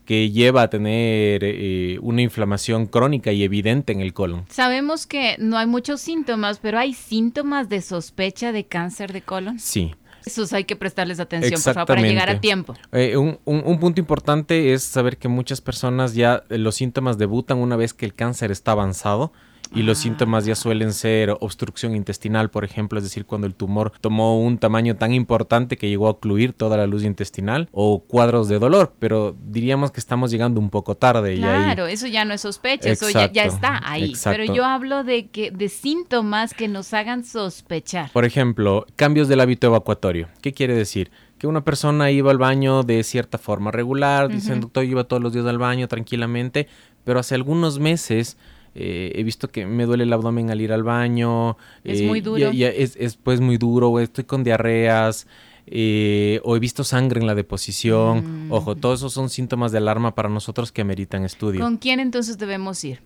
que 0.07 0.31
lleva 0.31 0.63
a 0.63 0.71
tener 0.71 1.43
eh, 1.43 1.99
una 2.01 2.23
inflamación 2.23 2.87
crónica 2.87 3.33
y 3.33 3.43
evidente 3.43 3.93
en 3.93 4.01
el 4.01 4.15
colon. 4.15 4.47
Sabemos 4.49 5.07
que 5.07 5.37
no 5.39 5.59
hay 5.59 5.67
muchos 5.67 6.01
síntomas, 6.01 6.61
pero 6.61 6.79
hay 6.79 6.95
síntomas 6.95 7.69
de 7.69 7.83
sospecha 7.83 8.53
de 8.53 8.65
cáncer 8.65 9.13
de 9.13 9.21
colon. 9.21 9.59
Sí, 9.59 9.95
esos 10.27 10.53
hay 10.53 10.65
que 10.65 10.77
prestarles 10.77 11.21
atención, 11.21 11.63
por 11.63 11.75
favor, 11.75 11.87
para 11.87 12.03
llegar 12.03 12.29
a 12.29 12.41
tiempo. 12.41 12.75
Eh, 12.93 13.17
un, 13.17 13.39
un, 13.45 13.63
un, 13.65 13.79
punto 13.79 14.01
importante 14.01 14.73
es 14.73 14.83
saber 14.83 15.17
que 15.19 15.29
muchas 15.29 15.61
personas 15.61 16.15
ya 16.15 16.43
eh, 16.51 16.59
los 16.59 16.75
síntomas 16.75 17.17
debutan 17.17 17.59
una 17.59 17.77
vez 17.77 17.95
que 17.95 18.05
el 18.05 18.13
cáncer 18.13 18.51
está 18.51 18.73
avanzado 18.73 19.33
y 19.75 19.81
ah. 19.81 19.85
los 19.85 19.99
síntomas 19.99 20.45
ya 20.45 20.55
suelen 20.55 20.93
ser 20.93 21.31
obstrucción 21.41 21.95
intestinal, 21.95 22.51
por 22.51 22.65
ejemplo, 22.65 22.99
es 22.99 23.05
decir, 23.05 23.27
cuando 23.27 23.47
el 23.47 23.55
tumor 23.55 23.93
tomó 24.01 24.41
un 24.41 24.59
tamaño 24.59 24.97
tan 24.97 25.13
importante 25.13 25.77
que 25.77 25.89
llegó 25.89 26.07
a 26.07 26.11
ocluir 26.11 26.53
toda 26.53 26.77
la 26.77 26.87
luz 26.87 27.05
intestinal 27.05 27.69
o 27.73 28.01
cuadros 28.01 28.49
de 28.49 28.59
dolor, 28.59 28.95
pero 28.99 29.37
diríamos 29.47 29.91
que 29.91 30.01
estamos 30.01 30.31
llegando 30.31 30.61
un 30.61 30.71
poco 30.71 30.97
tarde. 30.97 31.37
Claro, 31.37 31.85
y 31.85 31.89
ahí... 31.89 31.95
eso 31.95 32.07
ya 32.07 32.25
no 32.25 32.35
es 32.35 32.41
sospecha, 32.41 32.89
exacto, 32.89 33.19
eso 33.19 33.27
ya, 33.27 33.33
ya, 33.33 33.45
está 33.45 33.81
ahí. 33.85 34.11
Exacto. 34.11 34.39
Pero 34.41 34.55
yo 34.55 34.65
hablo 34.65 35.05
de 35.05 35.29
que 35.29 35.51
de 35.51 35.69
síntomas 35.69 36.55
que 36.55 36.69
nos 36.69 36.95
hagan 36.95 37.25
sospechar. 37.25 38.11
Por 38.13 38.25
ejemplo, 38.25 38.87
cambios 38.97 39.29
del 39.29 39.41
hábito 39.41 39.67
evacuatorio. 39.67 40.29
¿Qué 40.41 40.53
quiere 40.53 40.75
decir? 40.75 41.11
que 41.39 41.47
una 41.47 41.65
persona 41.65 42.11
iba 42.11 42.31
al 42.31 42.39
baño 42.39 42.83
de 42.83 43.03
cierta 43.03 43.37
forma 43.37 43.71
regular, 43.71 44.25
uh 44.25 44.29
-huh. 44.29 44.33
dicen, 44.33 44.61
doctor, 44.63 44.85
yo 44.85 44.93
iba 44.93 45.05
todos 45.05 45.23
los 45.23 45.35
días 45.35 45.45
al 45.45 45.59
baño 45.59 45.87
tranquilamente, 45.87 46.67
pero 47.05 47.21
hace 47.21 47.35
algunos 47.35 47.79
meses 47.79 48.39
eh, 48.79 49.13
he 49.15 49.23
visto 49.23 49.49
que 49.49 49.65
me 49.65 49.87
duele 49.87 50.05
el 50.05 50.13
abdomen 50.13 50.51
al 50.51 50.61
ir 50.61 50.71
al 50.71 50.83
baño. 50.83 51.57
Es 51.83 52.03
eh, 52.03 52.07
muy 52.07 52.21
duro. 52.21 52.53
Y, 52.53 52.59
y 52.59 52.65
es, 52.65 52.95
es, 52.97 53.17
pues 53.17 53.41
muy 53.41 53.57
duro, 53.57 53.99
estoy 54.01 54.25
con 54.25 54.45
diarreas. 54.45 55.27
Eh, 55.69 56.41
o 56.45 56.55
he 56.55 56.61
visto 56.61 56.85
sangre 56.85 57.19
en 57.19 57.27
la 57.27 57.35
deposición. 57.35 58.49
Mm. 58.49 58.53
Ojo, 58.53 58.77
todos 58.77 59.01
esos 59.01 59.15
son 59.15 59.31
síntomas 59.31 59.73
de 59.73 59.79
alarma 59.79 60.15
para 60.15 60.29
nosotros 60.29 60.73
que 60.73 60.83
ameritan 60.83 61.25
estudio. 61.25 61.63
¿Con 61.63 61.79
quién 61.79 62.01
entonces 62.01 62.37
debemos 62.37 62.85
ir? 62.85 63.01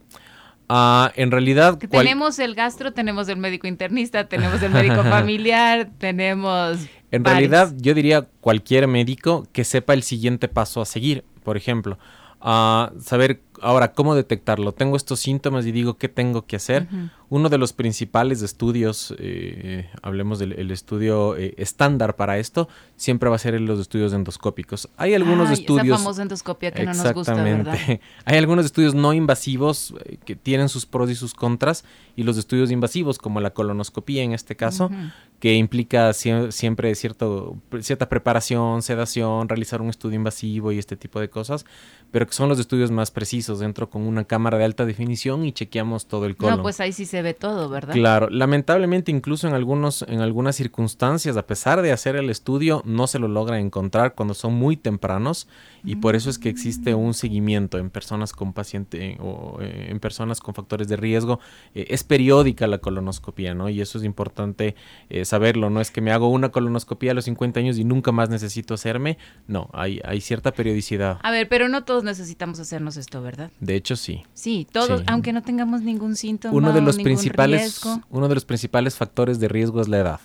Uh, 0.69 1.09
en 1.15 1.31
realidad... 1.31 1.79
¿cuál... 1.89 2.05
Tenemos 2.05 2.41
el 2.41 2.57
gastro, 2.57 2.93
tenemos 2.93 3.29
el 3.29 3.37
médico 3.37 3.69
internista, 3.69 4.29
tenemos 4.29 4.61
el 4.63 4.73
médico 4.73 5.03
familiar, 5.05 5.89
tenemos... 5.99 6.81
En 7.13 7.25
realidad 7.25 7.73
yo 7.79 7.95
diría 7.95 8.23
cualquier 8.41 8.89
médico 8.89 9.47
que 9.53 9.65
sepa 9.65 9.95
el 9.95 10.03
siguiente 10.03 10.49
paso 10.49 10.81
a 10.81 10.85
seguir. 10.85 11.25
Por 11.45 11.57
ejemplo, 11.57 11.99
uh, 12.43 13.01
saber 13.01 13.41
ahora 13.63 13.93
cómo 13.93 14.15
detectarlo. 14.15 14.73
Tengo 14.73 14.97
estos 14.97 15.21
síntomas 15.21 15.67
y 15.67 15.73
digo 15.73 15.97
qué 15.97 16.09
tengo 16.09 16.47
que 16.47 16.57
hacer. 16.57 16.89
Uh 16.91 16.95
-huh. 16.95 17.11
Uno 17.29 17.49
de 17.49 17.59
los 17.59 17.73
principales 17.73 18.43
estudios, 18.43 19.15
eh, 19.19 19.89
hablemos 20.03 20.41
del 20.41 20.53
el 20.55 20.73
estudio 20.73 21.37
eh, 21.37 21.55
estándar 21.59 22.17
para 22.17 22.39
esto, 22.39 22.69
siempre 22.97 23.31
va 23.31 23.37
a 23.37 23.39
ser 23.39 23.61
los 23.61 23.79
estudios 23.79 24.13
endoscópicos. 24.13 24.89
Hay 24.97 25.15
algunos 25.15 25.49
Ay, 25.49 25.55
estudios. 25.55 25.87
Esa 25.87 25.99
famosa 25.99 26.23
endoscopia 26.23 26.73
que 26.73 26.85
no 26.85 26.93
nos 26.93 27.13
gusta, 27.13 27.35
¿verdad? 27.35 27.77
Hay 28.25 28.37
algunos 28.37 28.65
estudios 28.65 28.95
no 28.95 29.13
invasivos 29.13 29.95
eh, 30.05 30.19
que 30.25 30.35
tienen 30.35 30.69
sus 30.69 30.87
pros 30.87 31.09
y 31.11 31.15
sus 31.15 31.35
contras, 31.35 31.85
y 32.17 32.25
los 32.25 32.37
estudios 32.37 32.71
invasivos, 32.71 33.19
como 33.19 33.41
la 33.41 33.51
colonoscopia 33.51 34.23
en 34.23 34.33
este 34.33 34.57
caso, 34.57 34.87
uh 34.87 34.91
-huh. 34.91 35.13
que 35.39 35.55
implica 35.55 36.13
sie 36.13 36.51
siempre 36.51 36.93
cierto, 36.97 37.57
cierta 37.81 38.09
preparación, 38.09 38.83
sedación, 38.83 39.49
realizar 39.49 39.81
un 39.81 39.89
estudio 39.89 40.17
invasivo 40.17 40.73
y 40.73 40.79
este 40.79 40.97
tipo 40.97 41.21
de 41.21 41.31
cosas, 41.31 41.65
pero 42.11 42.25
son 42.31 42.49
los 42.49 42.59
estudios 42.59 42.91
más 42.91 43.11
precisos. 43.11 43.63
Entro 43.63 43.91
con 43.91 44.03
una 44.03 44.25
cámara 44.25 44.59
de 44.59 44.65
alta 44.65 44.85
definición 44.85 45.45
y 45.45 45.53
chequeamos 45.53 46.07
todo 46.07 46.27
el 46.27 46.37
colon. 46.37 46.59
No, 46.59 46.63
pues 46.63 46.81
ahí 46.81 46.93
sí 46.93 47.07
se 47.07 47.23
ve 47.23 47.35
todo, 47.35 47.69
¿verdad? 47.69 47.95
Claro, 47.95 48.29
lamentablemente 48.31 49.11
incluso 49.11 49.49
en 49.49 49.55
algunos 49.55 50.03
en 50.03 50.21
algunas 50.21 50.57
circunstancias, 50.57 51.37
a 51.37 51.47
pesar 51.47 51.83
de 51.83 51.93
hacer 51.93 52.17
el 52.17 52.31
estudio, 52.31 52.83
no 52.85 53.07
se 53.07 53.19
lo 53.19 53.29
logra 53.29 53.59
encontrar 53.59 54.15
cuando 54.15 54.35
son 54.35 54.55
muy 54.55 54.77
tempranos 54.77 55.49
y 55.85 55.97
por 55.97 56.17
eso 56.17 56.31
es 56.31 56.39
que 56.39 56.49
existe 56.49 56.95
un 56.95 57.15
seguimiento 57.15 57.79
en 57.79 57.91
personas 57.91 58.33
con 58.33 58.53
paciente 58.53 59.17
o 59.21 59.59
eh, 59.61 59.87
en 59.91 60.01
personas 60.01 60.41
con 60.41 60.55
factores 60.55 60.89
de 60.89 60.97
riesgo. 60.97 61.41
Eh, 61.75 61.87
es 61.89 62.05
periódica 62.05 62.67
la 62.67 62.79
colonoscopia, 62.79 63.55
¿no? 63.55 63.69
Y 63.69 63.81
eso 63.81 63.99
es 63.99 64.05
importante 64.05 64.75
eh, 65.09 65.25
saberlo. 65.25 65.71
No 65.71 65.81
es 65.81 65.91
que 65.91 66.01
me 66.01 66.13
hago 66.13 66.29
una 66.29 66.51
colonoscopia 66.51 67.13
a 67.13 67.15
los 67.15 67.25
50 67.25 67.61
años 67.61 67.79
y 67.79 67.85
nunca 67.85 68.13
más 68.13 68.29
necesito 68.29 68.75
hacerme. 68.75 69.19
No, 69.47 69.71
hay, 69.73 70.01
hay 70.05 70.21
cierta 70.21 70.53
periodicidad. 70.53 71.19
A 71.23 71.31
ver, 71.31 71.49
pero 71.49 71.69
no 71.69 71.85
todos 71.85 72.05
necesitamos 72.21 72.61
hacernos 72.61 72.97
esto, 72.97 73.23
¿verdad? 73.23 73.51
De 73.61 73.75
hecho, 73.75 73.97
sí. 73.97 74.23
Sí, 74.35 74.67
todos, 74.71 75.03
aunque 75.07 75.33
no 75.33 75.43
tengamos 75.43 75.83
ningún 75.83 76.17
síntoma. 76.17 76.55
Uno 76.55 76.73
de 76.73 76.81
los 76.81 76.97
principales, 76.99 77.61
riesgo. 77.63 78.01
uno 78.11 78.29
de 78.29 78.35
los 78.35 78.45
principales 78.45 78.95
factores 78.95 79.41
de 79.41 79.49
riesgo 79.49 79.81
es 79.81 79.89
la 79.89 79.99
edad. 79.99 80.21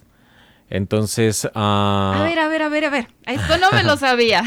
Entonces, 0.69 1.47
a 1.53 2.21
ver, 2.23 2.39
a 2.39 2.47
ver, 2.47 2.61
a 2.63 2.69
ver, 2.69 2.85
a 2.85 2.89
ver. 2.89 3.07
Esto 3.25 3.57
no 3.59 3.71
me 3.71 3.83
lo 3.83 3.97
sabía. 3.97 4.43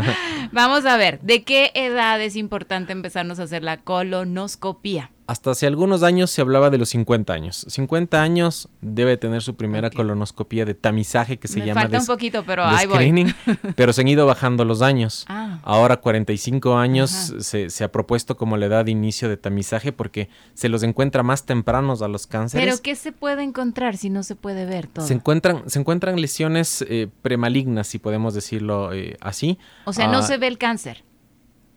Vamos 0.52 0.84
a 0.86 0.96
ver, 0.96 1.20
¿de 1.20 1.44
qué 1.44 1.70
edad 1.74 2.20
es 2.20 2.36
importante 2.36 2.92
empezarnos 2.92 3.38
a 3.38 3.44
hacer 3.44 3.62
la 3.62 3.76
colonoscopia? 3.78 5.10
Hasta 5.32 5.50
hace 5.52 5.66
algunos 5.66 6.02
años 6.02 6.30
se 6.30 6.42
hablaba 6.42 6.68
de 6.68 6.76
los 6.78 6.90
50 6.90 7.32
años. 7.32 7.64
50 7.68 8.22
años 8.22 8.68
debe 8.82 9.16
tener 9.16 9.42
su 9.42 9.54
primera 9.56 9.88
Ok. 9.88 9.94
colonoscopia 9.94 10.64
de 10.66 10.74
tamizaje 10.74 11.38
que 11.38 11.48
se 11.48 11.60
me 11.60 11.66
llama 11.66 11.80
falta 11.82 12.00
un 12.00 12.06
poquito, 12.06 12.44
pero 12.44 12.64
ahí 12.64 12.86
voy. 12.86 13.34
pero 13.76 13.92
se 13.94 14.02
han 14.02 14.08
ido 14.08 14.26
bajando 14.26 14.64
los 14.66 14.82
años. 14.82 15.24
Ah. 15.28 15.58
Ahora 15.62 15.96
45 15.96 16.76
años 16.76 17.34
se 17.40 17.84
ha 17.84 17.90
propuesto 17.90 18.36
como 18.36 18.56
la 18.58 18.66
edad 18.66 18.84
de 18.84 18.90
inicio 18.90 19.28
de 19.30 19.36
tamizaje 19.38 19.90
porque 19.92 20.28
se 20.52 20.68
los 20.68 20.82
encuentra 20.82 21.22
más 21.22 21.46
tempranos 21.46 22.02
a 22.02 22.08
los 22.08 22.26
cánceres. 22.26 22.66
Pero 22.66 22.82
¿qué 22.82 22.94
se 22.94 23.12
puede 23.12 23.42
encontrar 23.42 23.96
si 23.96 24.10
no 24.10 24.22
se 24.22 24.36
puede 24.36 24.66
ver 24.66 24.86
todo? 24.86 25.06
se 25.06 25.14
encuentran, 25.14 25.62
se 25.68 25.78
encuentran 25.78 26.20
lesiones 26.20 26.84
eh, 26.88 27.08
premalignas, 27.22 27.86
si 27.86 27.98
podemos 27.98 28.34
decirlo 28.34 28.92
eh, 28.92 29.16
así. 29.20 29.58
O 29.86 29.92
sea, 29.94 30.08
no 30.08 30.18
Ah, 30.18 30.22
se 30.22 30.36
ve 30.36 30.46
el 30.46 30.58
cáncer. 30.58 31.04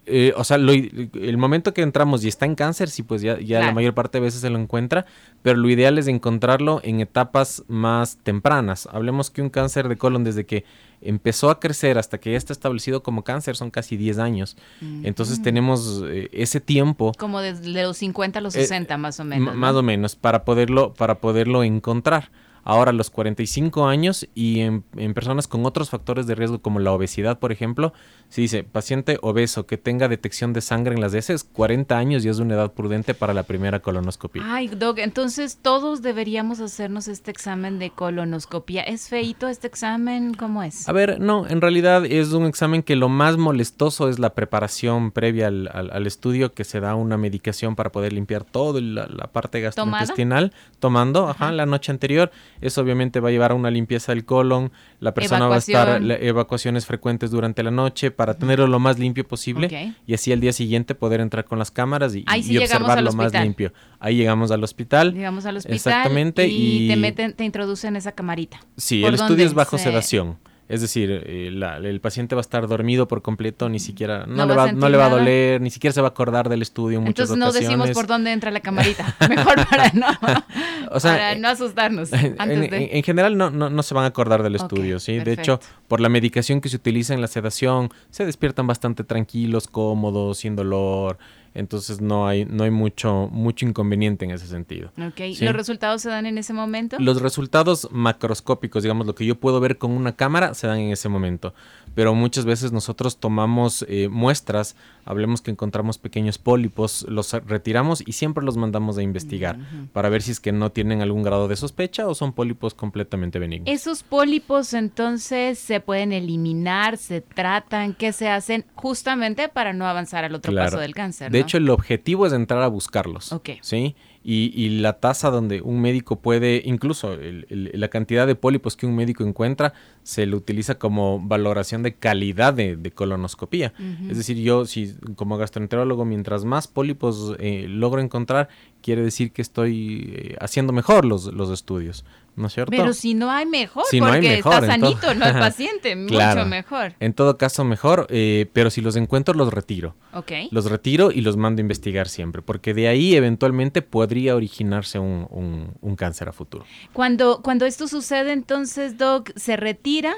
Eh, 0.07 0.33
o 0.35 0.43
sea, 0.43 0.57
lo 0.57 0.71
el 0.71 1.38
momento 1.38 1.74
que 1.74 1.81
entramos 1.81 2.24
y 2.24 2.27
está 2.27 2.45
en 2.45 2.55
cáncer, 2.55 2.89
sí, 2.89 3.03
pues 3.03 3.21
ya, 3.21 3.39
ya 3.39 3.59
la 3.59 3.71
mayor 3.71 3.93
parte 3.93 4.19
de 4.19 4.24
veces 4.24 4.41
se 4.41 4.50
lo 4.50 4.59
encuentra, 4.59 5.05
pero 5.41 5.57
lo 5.57 5.69
ideal 5.69 5.97
es 5.97 6.07
encontrarlo 6.07 6.79
en 6.83 7.00
etapas 7.00 7.63
más 7.67 8.17
tempranas. 8.17 8.88
Hablemos 8.91 9.31
que 9.31 9.41
un 9.41 9.50
cáncer 9.50 9.89
de 9.89 9.97
colon 9.97 10.24
desde 10.24 10.45
que 10.45 10.63
empezó 11.01 11.50
a 11.50 11.59
crecer 11.59 11.97
hasta 11.97 12.19
que 12.19 12.31
ya 12.31 12.38
está 12.38 12.53
establecido 12.53 13.03
como 13.03 13.24
cáncer 13.24 13.55
son 13.55 13.71
casi 13.71 13.97
10 13.97 14.19
años. 14.19 14.57
Entonces 15.03 15.41
tenemos 15.41 16.03
eh, 16.07 16.29
ese 16.31 16.59
tiempo 16.59 17.12
Como 17.17 17.41
desde 17.41 17.67
los 17.83 17.97
50 17.97 18.39
a 18.39 18.41
los 18.41 18.55
Eh, 18.55 18.62
60 18.62 18.97
más 18.97 19.19
o 19.19 19.24
menos. 19.24 19.55
Más 19.55 19.75
o 19.75 19.83
menos, 19.83 20.15
para 20.15 20.45
poderlo, 20.45 20.93
para 20.93 21.19
poderlo 21.19 21.63
encontrar. 21.63 22.29
Ahora, 22.65 22.89
a 22.89 22.93
los 22.93 23.10
45 23.12 23.88
años 23.88 24.27
y 24.36 24.60
en, 24.62 24.84
en 24.98 25.13
personas 25.13 25.48
con 25.48 25.65
otros 25.65 25.89
factores 25.91 26.25
de 26.27 26.36
riesgo 26.36 26.60
como 26.60 26.79
la 26.79 26.91
obesidad, 26.91 27.39
por 27.39 27.51
ejemplo, 27.51 27.93
se 28.27 28.41
dice 28.41 28.63
paciente 28.63 29.19
obeso 29.22 29.67
que 29.67 29.77
tenga 29.77 30.07
detección 30.07 30.51
de 30.51 30.62
sangre 30.62 30.95
en 30.95 31.00
las 31.01 31.13
heces, 31.13 31.43
40 31.43 31.95
años 31.98 32.25
y 32.25 32.29
es 32.29 32.39
una 32.39 32.55
edad 32.55 32.74
prudente 32.74 33.13
para 33.13 33.34
la 33.36 33.43
primera 33.43 33.79
colonoscopia. 33.81 34.41
Ay, 34.45 34.67
Doc, 34.67 34.98
entonces 34.98 35.60
todos 35.62 36.01
deberíamos 36.01 36.60
hacernos 36.60 37.07
este 37.07 37.29
examen 37.31 37.77
de 37.77 37.91
colonoscopia. 37.91 38.81
¿Es 38.81 39.10
feito 39.10 39.48
este 39.48 39.67
examen? 39.67 40.34
¿Cómo 40.34 40.63
es? 40.63 40.89
A 40.89 40.91
ver, 40.91 41.19
no, 41.22 41.48
en 41.48 41.62
realidad 41.62 42.03
es 42.05 42.34
un 42.34 42.48
examen 42.48 42.81
que 42.81 42.95
lo 42.95 43.10
más 43.10 43.38
molestoso 43.38 44.10
es 44.10 44.17
la 44.17 44.34
preparación 44.34 45.12
previa 45.12 45.48
al, 45.48 45.69
al- 45.72 45.91
al 45.91 46.07
estudio, 46.07 46.51
que 46.53 46.63
se 46.63 46.79
da 46.79 46.95
una 46.95 47.15
medicación 47.17 47.75
para 47.75 47.91
poder 47.91 48.12
limpiar 48.12 48.43
toda 48.43 48.81
la, 48.81 49.05
la 49.07 49.27
parte 49.27 49.62
gastrointestinal, 49.62 50.51
tomando, 50.79 51.29
ajá, 51.29 51.51
la 51.51 51.67
noche 51.67 51.91
anterior. 51.91 52.31
Eso 52.62 52.81
obviamente 52.81 53.19
va 53.19 53.29
a 53.29 53.31
llevar 53.31 53.51
a 53.51 53.53
una 53.55 53.69
limpieza 53.71 54.12
del 54.13 54.25
colon, 54.25 54.71
la 55.00 55.13
persona 55.13 55.47
va 55.47 55.55
a 55.55 55.57
estar 55.57 56.01
la- 56.01 56.15
evacuaciones 56.15 56.85
frecuentes 56.85 57.31
durante 57.31 57.63
la 57.63 57.71
noche 57.71 58.12
para 58.12 58.35
tenerlo 58.35 58.67
lo 58.67 58.79
más 58.79 58.97
limpio 59.00 59.27
posible 59.27 59.93
y 60.07 60.13
así 60.13 60.31
al 60.31 60.39
día 60.39 60.53
siguiente 60.53 60.95
poder 60.95 61.19
entrar 61.21 61.45
con 61.45 61.59
las 61.59 61.71
cámaras 61.71 62.15
y, 62.15 62.24
Ahí 62.27 62.39
y 62.39 62.43
sí 62.43 62.50
llegamos 62.53 62.71
observar 62.74 62.97
al 63.00 63.05
lo 63.05 63.13
más 63.13 63.33
limpio. 63.33 63.74
Ahí 64.00 64.15
llegamos 64.15 64.51
al 64.51 64.63
hospital. 64.63 65.13
Llegamos 65.13 65.45
al 65.45 65.57
hospital 65.57 65.75
Exactamente, 65.75 66.47
y, 66.47 66.85
y- 66.85 66.88
te 66.88 66.95
meten, 66.95 67.33
te 67.33 67.43
introducen 67.43 67.95
esa 67.95 68.12
camarita. 68.13 68.59
Sí, 68.77 69.01
¿Por 69.01 69.09
el 69.09 69.15
estudio 69.15 69.45
es 69.45 69.53
bajo 69.53 69.77
se- 69.77 69.83
sedación. 69.85 70.38
Es 70.67 70.81
decir, 70.81 71.22
eh, 71.27 71.51
la- 71.53 71.77
el 71.77 72.01
paciente 72.01 72.34
va 72.34 72.39
a 72.39 72.41
estar 72.41 72.67
dormido 72.67 73.07
por 73.07 73.22
completo, 73.22 73.69
ni 73.69 73.79
siquiera, 73.79 74.25
no, 74.25 74.36
No 74.38 74.45
le, 74.48 74.55
va 74.55 74.63
a 74.63 74.65
va, 74.65 74.72
no 74.72 74.79
sentir 74.79 74.89
le 74.91 74.98
va 74.98 75.05
a 75.05 75.10
nada. 75.10 75.19
doler, 75.19 75.62
ni 75.62 75.69
siquiera 75.69 75.93
se 75.93 76.01
va 76.01 76.07
a 76.07 76.10
acordar 76.10 76.50
del 76.50 76.63
estudio 76.63 76.98
en 76.98 77.03
muchas 77.03 77.29
Entonces 77.29 77.38
no 77.38 77.51
decimos 77.51 77.91
por 77.91 78.07
dónde 78.07 78.31
entra 78.31 78.50
la 78.50 78.62
camarita. 78.62 79.15
Mejor 79.29 79.55
para 79.69 79.91
no, 79.93 80.07
O 80.91 81.00
sea, 81.00 81.12
para 81.12 81.36
no 81.36 81.48
asustarnos 81.50 82.12
En, 82.13 82.36
antes 82.39 82.57
en- 82.63 82.69
de... 82.72 82.89
en 82.98 83.03
general 83.03 83.38
no, 83.38 83.51
no, 83.51 83.69
no 83.69 83.84
se 83.84 83.93
van 83.93 84.05
a 84.05 84.07
acordar 84.07 84.41
del 84.41 84.55
estudio, 84.55 85.00
¿sí? 85.00 85.19
De 85.19 85.34
hecho, 85.34 85.60
por 85.88 86.00
la 86.01 86.10
medicación 86.10 86.62
que 86.62 86.69
se 86.69 86.77
utiliza 86.77 87.13
en 87.13 87.22
la 87.22 87.27
sedación, 87.27 87.89
se 88.10 88.25
despiertan 88.25 88.65
bastante 88.65 89.03
tranquilos, 89.03 89.67
cómodos, 89.67 90.39
sin 90.39 90.55
dolor. 90.55 91.17
Entonces 91.55 92.01
no 92.01 92.27
hay, 92.27 92.45
no 92.45 92.63
hay 92.65 92.69
mucho, 92.71 93.29
mucho 93.31 93.65
inconveniente 93.65 94.25
en 94.25 94.31
ese 94.31 94.45
sentido. 94.47 94.91
Ok, 94.97 95.15
Sí. 95.35 95.43
¿Los 95.45 95.55
resultados 95.55 96.01
se 96.01 96.09
dan 96.09 96.25
en 96.25 96.38
ese 96.38 96.53
momento? 96.53 96.97
Los 97.00 97.21
resultados 97.21 97.88
macroscópicos, 97.91 98.83
digamos, 98.83 99.07
lo 99.07 99.15
que 99.15 99.25
yo 99.25 99.35
puedo 99.39 99.59
ver 99.59 99.77
con 99.77 99.91
una 99.91 100.15
cámara, 100.15 100.53
se 100.53 100.67
dan 100.67 100.79
en 100.79 100.91
ese 100.91 101.09
momento. 101.09 101.53
Pero 101.95 102.13
muchas 102.13 102.43
veces 102.45 102.74
nosotros 102.74 103.17
tomamos 103.17 103.85
eh, 103.88 104.09
muestras, 104.09 104.75
hablemos 105.05 105.41
que 105.41 105.50
encontramos 105.51 105.97
pequeños 105.97 106.38
pólipos, 106.38 107.05
los 107.07 107.31
retiramos 107.31 108.03
y 108.05 108.12
siempre 108.12 108.43
los 108.43 108.57
mandamos 108.57 108.97
a 108.97 109.01
investigar 109.01 109.57
para 109.93 110.09
ver 110.09 110.21
si 110.21 110.31
es 110.31 110.41
que 110.41 110.51
no 110.51 110.71
tienen 110.74 111.01
algún 111.01 111.24
grado 111.24 111.47
de 111.47 111.55
sospecha 111.55 112.05
o 112.07 112.13
son 112.13 112.33
pólipos 112.33 112.74
completamente 112.74 113.39
benignos. 113.39 113.69
Esos 113.74 114.03
pólipos 114.03 114.74
entonces 114.74 115.57
se 115.57 115.79
pueden 115.79 116.12
eliminar, 116.12 116.97
se 116.97 117.21
tratan, 117.21 117.93
¿qué 117.93 118.12
se 118.12 118.27
hacen? 118.27 118.65
Justamente 118.75 119.47
para 119.47 119.71
no 119.71 119.85
avanzar 119.88 120.25
al 120.25 120.35
otro 120.35 120.51
Claro. 120.51 120.71
paso 120.71 120.79
del 120.81 120.93
cáncer. 120.93 121.31
De 121.31 121.41
¿no? 121.41 121.45
Hecho, 121.46 121.58
el 121.58 121.70
objetivo 121.70 122.25
es 122.28 122.34
entrar 122.34 122.62
a 122.62 122.68
buscarlos. 122.68 123.32
Ok. 123.34 123.50
¿Sí? 123.62 123.96
Y, 124.28 124.52
y 124.56 124.70
la 124.80 124.94
tasa 125.00 125.30
donde 125.30 125.62
un 125.62 125.80
médico 125.82 126.20
puede, 126.20 126.64
incluso 126.66 127.14
el- 127.14 127.46
el- 127.50 127.72
la 127.74 127.90
cantidad 127.90 128.25
de 128.25 128.34
pólipos 128.36 128.75
que 128.75 128.88
un 128.88 128.96
médico 128.96 129.24
encuentra, 129.24 129.74
se 130.02 130.25
le 130.25 130.36
utiliza 130.36 130.80
como 130.80 131.20
valoración 131.20 131.84
de 131.84 131.94
calidad 131.94 132.54
de, 132.54 132.75
de 132.75 132.92
colonoscopía. 132.92 133.74
Es 134.10 134.18
decir, 134.18 134.38
yo, 134.38 134.66
si 134.66 134.96
como 135.16 135.38
gastroenterólogo, 135.38 136.06
mientras 136.06 136.44
más 136.44 136.68
pólipos 136.68 137.36
eh, 137.40 137.68
logro 137.70 138.02
encontrar, 138.02 138.50
quiere 138.86 139.01
decir 139.01 139.32
que 139.32 139.42
estoy 139.42 140.13
eh, 140.15 140.36
haciendo 140.39 140.72
mejor 140.72 141.06
los, 141.06 141.25
los 141.34 141.50
estudios. 141.50 142.06
¿No 142.36 142.48
es 142.48 142.54
cierto? 142.54 142.72
Pero 142.72 142.92
si 142.94 143.13
no 143.13 143.32
hay 143.32 143.46
mejor, 143.46 143.86
Si 143.89 144.00
no 144.01 144.08
hay 144.08 144.15
porque 144.22 144.27
mejor, 144.36 144.54
está 144.56 144.68
sanito, 144.68 145.13
no 145.15 145.25
el 145.25 145.34
paciente, 145.39 145.96
mucho 145.96 146.46
mejor. 146.46 146.94
En 147.00 147.13
todo 147.13 147.38
caso, 147.38 147.63
mejor, 147.63 148.08
eh, 148.10 148.48
pero 148.51 148.70
si 148.70 148.82
los 148.82 148.98
encuentro, 148.98 149.34
los 149.34 149.54
retiro. 149.54 149.96
Ok. 150.13 150.32
Los 150.51 150.70
retiro 150.70 151.12
y 151.12 151.22
los 151.22 151.38
mando 151.38 151.62
a 151.62 151.63
investigar 151.63 152.10
siempre, 152.10 152.42
porque 152.42 152.74
de 152.74 152.89
ahí 152.89 153.15
eventualmente 153.15 153.82
podría 153.82 154.36
originarse 154.36 155.00
un, 155.00 155.25
un- 155.32 155.72
un 155.80 155.96
cáncer 155.96 156.27
a 156.27 156.34
futuro. 156.34 156.65
Cuando, 156.92 157.42
cuando 157.42 157.65
esto 157.65 157.88
sucede, 157.88 158.34
entonces, 158.34 158.98
Doc, 158.98 159.32
se 159.38 159.56
retira 159.56 160.13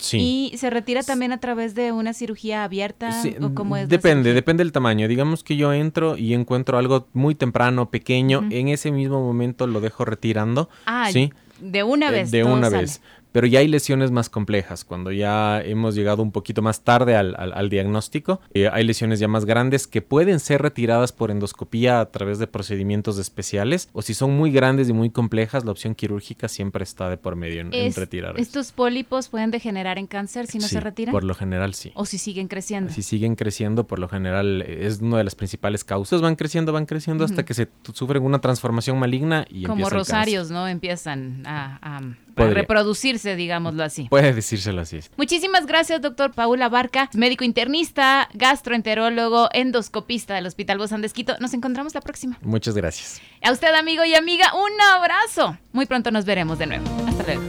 Sí. 0.00 0.50
y 0.52 0.56
se 0.56 0.70
retira 0.70 1.02
también 1.02 1.32
a 1.32 1.38
través 1.38 1.74
de 1.74 1.92
una 1.92 2.14
cirugía 2.14 2.64
abierta 2.64 3.12
Sí, 3.22 3.36
o 3.40 3.54
cómo 3.54 3.76
es. 3.76 3.82
la 3.84 3.88
depende, 3.88 4.32
depende 4.32 4.64
del 4.64 4.72
tamaño. 4.72 5.06
Digamos 5.08 5.44
que 5.44 5.56
yo 5.56 5.72
entro 5.72 6.16
y 6.16 6.34
encuentro 6.34 6.78
algo 6.78 7.06
muy 7.12 7.34
temprano, 7.34 7.90
pequeño, 7.90 8.44
en 8.50 8.68
ese 8.68 8.90
mismo 8.90 9.20
momento 9.24 9.66
lo 9.66 9.80
dejo 9.80 10.04
retirando. 10.04 10.68
Ah, 10.86 11.08
¿sí? 11.12 11.32
de 11.60 11.82
una 11.82 12.08
Eh, 12.08 12.12
vez. 12.12 12.30
de 12.30 12.42
una 12.42 12.70
sale. 12.70 12.78
vez. 12.82 13.02
Pero 13.32 13.46
ya 13.46 13.60
hay 13.60 13.68
lesiones 13.68 14.10
más 14.10 14.28
complejas. 14.28 14.84
Cuando 14.84 15.12
ya 15.12 15.60
hemos 15.62 15.94
llegado 15.94 16.22
un 16.22 16.32
poquito 16.32 16.62
más 16.62 16.82
tarde 16.82 17.14
al, 17.16 17.34
al- 17.38 17.52
al 17.52 17.68
diagnóstico, 17.68 18.40
eh, 18.54 18.68
hay 18.72 18.84
lesiones 18.84 19.20
ya 19.20 19.28
más 19.28 19.44
grandes 19.44 19.86
que 19.86 20.02
pueden 20.02 20.40
ser 20.40 20.62
retiradas 20.62 21.12
por 21.12 21.30
endoscopía 21.30 22.00
a 22.00 22.06
través 22.10 22.38
de 22.38 22.46
procedimientos 22.46 23.18
especiales. 23.18 23.88
O 23.92 24.02
si 24.02 24.14
son 24.14 24.36
muy 24.36 24.50
grandes 24.50 24.88
y 24.88 24.92
muy 24.92 25.10
complejas, 25.10 25.64
la 25.64 25.70
opción 25.70 25.94
quirúrgica 25.94 26.48
siempre 26.48 26.82
está 26.82 27.08
de 27.08 27.16
por 27.16 27.36
medio 27.36 27.60
en, 27.60 27.68
en 27.74 27.86
Es- 27.88 27.96
retirar. 27.96 28.38
Estos 28.38 28.72
pólipos 28.72 29.28
pueden 29.28 29.50
degenerar 29.50 29.98
en 29.98 30.06
cáncer 30.06 30.46
si 30.46 30.58
no 30.58 30.66
Sí, 30.66 30.74
se 30.74 30.80
retiran. 30.80 31.12
Por 31.12 31.24
lo 31.24 31.34
general, 31.34 31.74
sí. 31.74 31.92
O 31.94 32.04
si 32.06 32.18
siguen 32.18 32.48
creciendo. 32.48 32.92
Si 32.92 33.02
siguen 33.02 33.36
creciendo, 33.36 33.86
por 33.86 33.98
lo 33.98 34.08
general 34.08 34.62
eh, 34.66 34.86
es 34.86 35.00
una 35.00 35.18
de 35.18 35.24
las 35.24 35.34
principales 35.34 35.84
causas. 35.84 36.20
Van 36.20 36.36
creciendo, 36.36 36.72
van 36.72 36.86
creciendo 36.86 37.24
hasta 37.24 37.44
que 37.44 37.54
se 37.54 37.68
sufren 37.92 38.22
una 38.22 38.40
transformación 38.40 38.98
maligna 38.98 39.46
y 39.48 39.62
Como 39.62 39.74
empieza 39.74 39.88
el 39.88 39.98
cáncer. 40.00 40.14
rosarios, 40.16 40.50
¿no? 40.50 40.66
Empiezan 40.68 41.42
a 41.46 42.00
Podría. 42.34 42.54
reproducirse, 42.54 43.36
digámoslo 43.36 43.82
así. 43.82 44.08
Puede 44.08 44.32
decírselo 44.32 44.80
así. 44.80 45.00
Muchísimas 45.16 45.66
gracias, 45.66 46.00
doctor 46.00 46.32
Paula 46.32 46.68
Barca, 46.68 47.08
médico 47.14 47.44
internista, 47.44 48.28
gastroenterólogo, 48.34 49.48
endoscopista 49.52 50.34
del 50.34 50.46
Hospital 50.46 50.78
Bozán 50.78 51.00
de 51.00 51.06
Esquito. 51.06 51.36
Nos 51.40 51.54
encontramos 51.54 51.94
la 51.94 52.00
próxima. 52.00 52.38
Muchas 52.42 52.74
gracias. 52.74 53.20
A 53.42 53.52
usted, 53.52 53.74
amigo 53.74 54.04
y 54.04 54.14
amiga, 54.14 54.52
un 54.54 54.80
abrazo. 54.94 55.58
Muy 55.72 55.86
pronto 55.86 56.10
nos 56.10 56.24
veremos 56.24 56.58
de 56.58 56.66
nuevo. 56.66 56.84
Hasta 57.06 57.22
luego. 57.24 57.42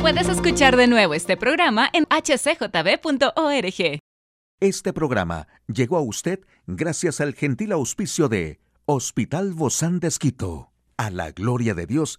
Puedes 0.00 0.28
escuchar 0.28 0.76
de 0.76 0.86
nuevo 0.86 1.14
este 1.14 1.36
programa 1.36 1.88
en 1.92 2.04
hcjb.org. 2.04 4.00
Este 4.60 4.92
programa 4.92 5.48
llegó 5.66 5.96
a 5.96 6.02
usted 6.02 6.40
gracias 6.66 7.20
al 7.20 7.34
gentil 7.34 7.72
auspicio 7.72 8.28
de 8.28 8.60
Hospital 8.86 9.54
Bozán 9.54 10.00
de 10.00 10.08
Esquito, 10.08 10.70
a 10.96 11.10
la 11.10 11.32
gloria 11.32 11.74
de 11.74 11.86
Dios 11.86 12.18